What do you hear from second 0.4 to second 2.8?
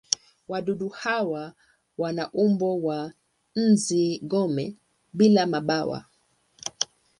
Wadudu hawa wana umbo